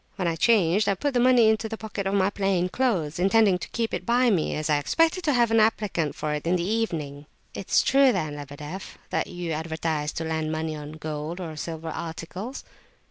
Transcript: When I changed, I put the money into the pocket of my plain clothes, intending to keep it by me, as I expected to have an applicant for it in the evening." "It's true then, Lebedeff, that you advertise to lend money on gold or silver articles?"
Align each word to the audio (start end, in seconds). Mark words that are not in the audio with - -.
When 0.15 0.27
I 0.27 0.35
changed, 0.35 0.89
I 0.89 0.95
put 0.95 1.13
the 1.13 1.19
money 1.19 1.47
into 1.47 1.69
the 1.69 1.77
pocket 1.77 2.07
of 2.07 2.15
my 2.15 2.31
plain 2.31 2.69
clothes, 2.69 3.19
intending 3.19 3.59
to 3.59 3.69
keep 3.69 3.93
it 3.93 4.03
by 4.03 4.31
me, 4.31 4.55
as 4.55 4.67
I 4.67 4.79
expected 4.79 5.23
to 5.25 5.33
have 5.33 5.51
an 5.51 5.59
applicant 5.59 6.15
for 6.15 6.33
it 6.33 6.47
in 6.47 6.55
the 6.55 6.63
evening." 6.67 7.27
"It's 7.53 7.83
true 7.83 8.11
then, 8.11 8.35
Lebedeff, 8.35 8.97
that 9.11 9.27
you 9.27 9.51
advertise 9.51 10.11
to 10.13 10.23
lend 10.23 10.51
money 10.51 10.75
on 10.75 10.93
gold 10.93 11.39
or 11.39 11.55
silver 11.55 11.89
articles?" 11.89 12.63